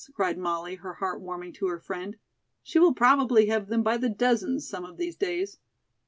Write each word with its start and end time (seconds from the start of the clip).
cried 0.15 0.35
Molly, 0.35 0.77
her 0.77 0.95
heart 0.95 1.21
warming 1.21 1.53
to 1.53 1.67
her 1.67 1.77
friend. 1.77 2.17
"She 2.63 2.79
will 2.79 2.95
probably 2.95 3.45
have 3.49 3.67
them 3.67 3.83
by 3.83 3.97
the 3.97 4.09
dozens 4.09 4.67
some 4.67 4.83
of 4.83 4.97
these 4.97 5.15
days." 5.15 5.59